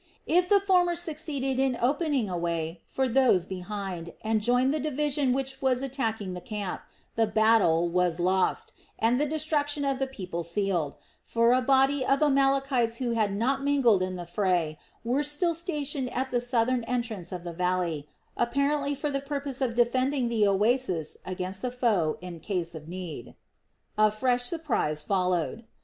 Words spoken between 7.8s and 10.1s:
was lost, and the destruction of the